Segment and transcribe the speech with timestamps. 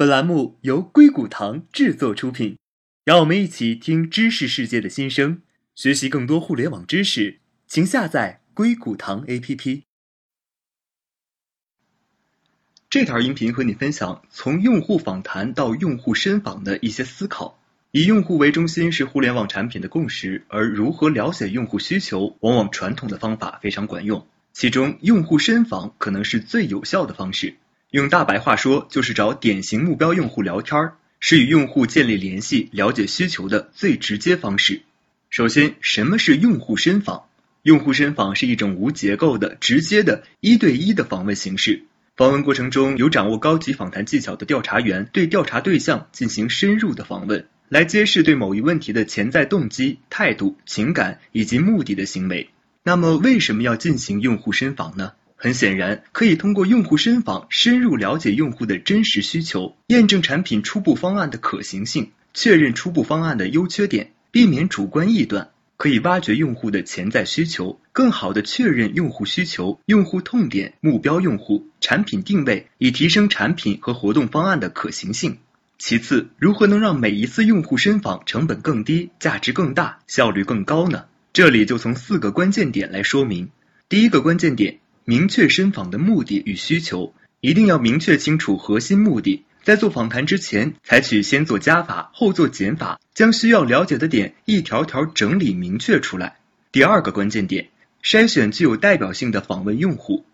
[0.00, 2.56] 本栏目由硅谷堂制作出品，
[3.04, 5.42] 让我们一起听知识世界的新生，
[5.74, 9.82] 学习更多互联网知识，请下载硅谷堂 APP。
[12.88, 17.60] 这条音频和你分享从用户访谈到用户深访的一些思考。
[17.90, 24.26] 以用户为中心是互联网产品的共识，而如何了解用户需求，往往传统的方法非常管用。
[24.54, 27.56] 其中，用户深访可能是最有效的方式。
[27.90, 34.82] 用大白话说，就是找典型目标用户聊天儿，是与用户建立联系、了解需求的最直接方式。
[35.28, 37.24] 首先，什么是用户深访？
[37.62, 41.82] 用户深访是一种无结构的、直接的一对一的访问形式。
[42.16, 47.48] 访问过程中，有掌握高级访谈技巧的调查员对调查对象进行深入的访问。
[47.68, 52.50] 来揭示对某一问题的潜在动机、态度、情感以及目的的行为。
[52.84, 55.12] 那么，为什么要进行用户深访呢？
[55.42, 65.48] 很显然，可以通过用户深访深入了解用户的真实需求，验证产品初步方案的可行性，确认初步方案的优缺点，避免主观臆断。
[65.78, 75.38] 可以挖掘用户的潜在需求，更好的确认用户需求、用户痛点、目标用户、产品定位，以提升产品和活动方案的可行性。
[75.78, 81.06] 其次，如何能让每一次用户深访成本更低、价值更大、效率更高呢？
[81.32, 83.48] 这里就从四个关键点来说明。
[83.88, 89.42] 第一个关键点，明确深访的目的与需求，一定要明确清楚核心目的。
[89.64, 96.36] 在做访谈之前，采取先做加法后做减法，将需要了解的点一条条整理明确出来。
[96.70, 97.70] 第二个关键点，
[98.04, 100.24] 筛选具有代表性的访问用户。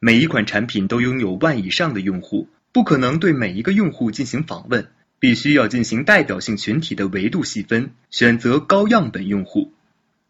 [0.00, 2.48] 每一款产品都拥有万以上的用户。
[2.72, 4.88] 不可能对每一个用户进行访问，
[5.20, 9.74] 必须要进行代表性群体的维度细分，选择高样本用户。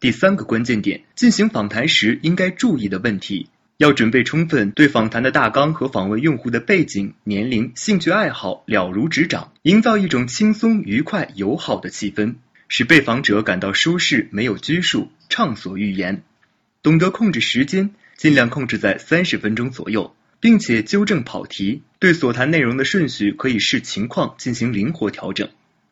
[0.01, 12.35] 第三个关键点，进行访谈时应该注意的问题，要准备充分，对访谈的大纲和访问用户的背景、年龄、兴趣爱好了如指掌，营造一种轻松、愉快、友好的气氛，
[12.67, 16.23] 使被访者感到舒适，没有拘束，畅所欲言。
[16.81, 20.15] 懂得控制时间，尽量控制在三十分钟左右。
[20.43, 25.47] 并且纠正跑题，对所谈内容的顺序可以视情况进行灵活调整。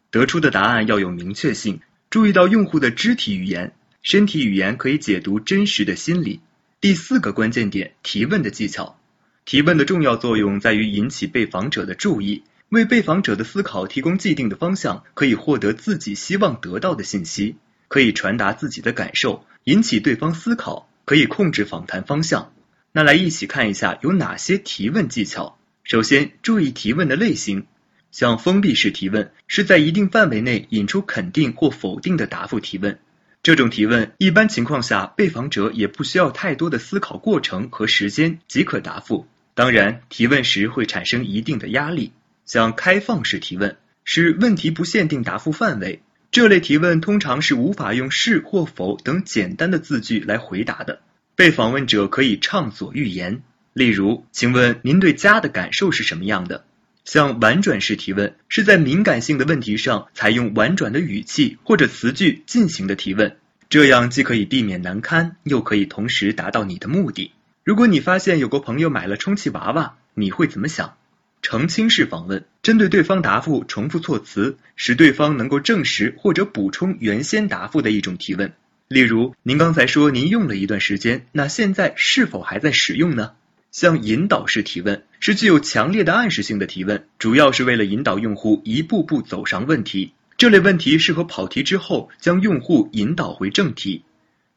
[0.09, 1.79] 得出的答案要有明确性，
[2.09, 3.71] 注意到用户的肢体语言、
[4.03, 6.41] 身体语言可以解读真实的心理。
[6.81, 8.97] 第四个关键点，提问的技巧。
[9.45, 22.51] 提问的重要作用在于引起被访者的注意，为被访者的思考提供既定的方向，可以获得自己希望得到的信息，可以传达自己的感受，引起对方思考，可以控制访谈方向。
[22.91, 25.59] 那来一起看一下有哪些提问技巧。
[25.83, 27.67] 首先，注意提问的类型，
[28.09, 32.97] 像封闭式提问是在一定范围内引出肯定或否定的答复提问。
[33.43, 39.25] 这种提问一般情况下，被访者也不需要太多的思考过程和时间即可答复。
[39.55, 42.13] 当然，提问时会产生一定的压力。
[42.45, 51.01] 像开放式提问是问题不限定答复范围，这类提问通常是无法用是或否等简单的字句来回答的。
[51.35, 53.41] 被访问者可以畅所欲言，
[53.73, 56.63] 例如，请问您对家的感受是什么样的？
[57.11, 63.35] 像婉转式提问，是在敏感性的问题上采用婉转的语气或者词句进行的提问，
[63.67, 67.33] 这样既可以避免难堪，又可以同时达到你的目的。
[67.65, 70.95] 如果你发现有个朋友买了充气娃娃，你会怎么想？
[71.41, 78.53] 澄清式访问，针对对方答复重复措辞，使对方能够证实或者补充原先答复的一种提问。
[78.87, 83.31] 例如，您刚才说您用了一段时间，那现在是否还在使用呢？
[83.71, 90.13] 像引导式提问是具有强烈的暗示性的提问，主要是为了引导用户一步步走上问题。
[90.37, 94.03] 这类问题适合跑题之后将用户引导回正题。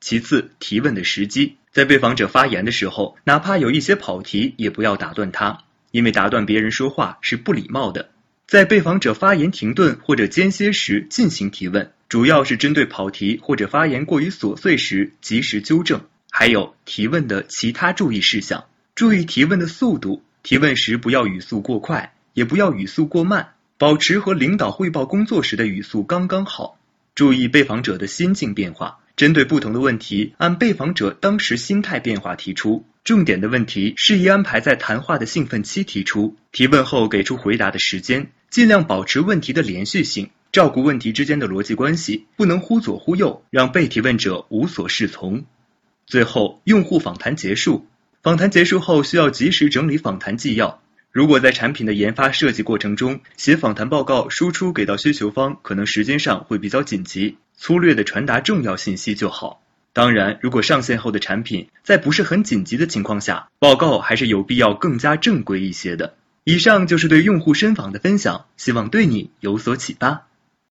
[0.00, 5.60] 其次，提问的时机，在被访者发言的时候，哪怕有一些跑题，也不要打断他，
[5.92, 8.10] 因为打断别人说话是不礼貌的。
[8.46, 11.92] 在被访者发言停顿或者间歇时进行提问。
[12.08, 18.66] 主要是针对跑题或者发言过于琐碎时及时纠正，还有提问的其他注意事项。
[18.94, 26.78] 注意提问的速度，提问时不要语速过快，也不要语速过慢，保持和领导汇报工作时的语速刚刚好。
[27.16, 32.84] 注意被访者的心境变化，针对不同的问题，按被访者当时心态变化提出。
[33.02, 36.36] 重点的问题适宜安排在谈话的兴奋期提出。
[36.52, 40.30] 提问后给出回答的时间，尽量保持问题的连续性。
[40.52, 45.44] 照顾问题之间的逻辑关系，不能忽左忽右，让被提问者无所适从。
[46.06, 47.86] 最后，用户访谈结束，
[48.24, 50.80] 访谈结束后需要及时整理访谈纪要。
[51.12, 59.60] 如果在产品的研发设计过程中写访谈报告输出给到需求方，可能时间上会比较紧急，粗略的传达重要信息就好。
[59.92, 66.14] 当然，如果上线后的产品在不是很紧急的情况下，报告还是有必要更加正规一些的。
[66.44, 70.28] 以上就是对用户深访的分享，希望对你有所启发。